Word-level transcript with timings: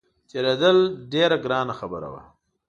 تېرېدل 0.29 0.77
ډېره 1.11 1.37
ګرانه 1.43 1.73
خبره 1.79 2.09
وه. 2.13 2.23